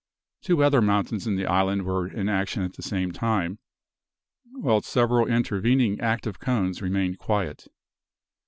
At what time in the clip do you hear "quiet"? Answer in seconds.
7.19-7.67